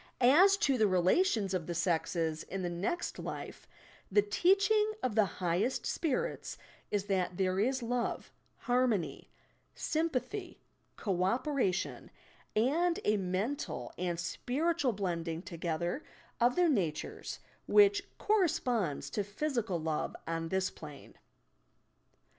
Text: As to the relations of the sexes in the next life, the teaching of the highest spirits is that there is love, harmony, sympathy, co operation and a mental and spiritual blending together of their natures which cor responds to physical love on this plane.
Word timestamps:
As 0.19 0.57
to 0.57 0.79
the 0.79 0.87
relations 0.87 1.53
of 1.53 1.67
the 1.67 1.75
sexes 1.75 2.41
in 2.41 2.63
the 2.63 2.71
next 2.71 3.19
life, 3.19 3.67
the 4.11 4.23
teaching 4.23 4.93
of 5.03 5.13
the 5.13 5.25
highest 5.45 5.85
spirits 5.85 6.57
is 6.89 7.05
that 7.05 7.37
there 7.37 7.59
is 7.59 7.83
love, 7.83 8.31
harmony, 8.61 9.29
sympathy, 9.75 10.59
co 10.97 11.23
operation 11.23 12.09
and 12.55 12.99
a 13.05 13.17
mental 13.17 13.93
and 13.95 14.19
spiritual 14.19 14.91
blending 14.93 15.43
together 15.43 16.03
of 16.39 16.55
their 16.55 16.67
natures 16.67 17.37
which 17.67 18.01
cor 18.17 18.41
responds 18.41 19.07
to 19.11 19.23
physical 19.23 19.79
love 19.79 20.15
on 20.27 20.49
this 20.49 20.71
plane. 20.71 21.13